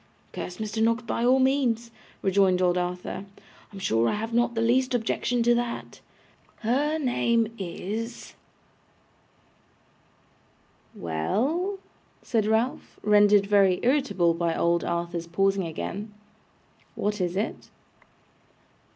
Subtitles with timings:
[0.33, 0.81] 'Curse Mr.
[0.81, 1.91] Noggs, by all means,'
[2.23, 3.25] rejoined old Arthur;
[3.71, 5.99] 'I am sure I have not the least objection to that.
[6.61, 8.33] Her name is'
[10.95, 11.77] 'Well,'
[12.23, 16.11] said Ralph, rendered very irritable by old Arthur's pausing again
[16.95, 17.69] 'what is it?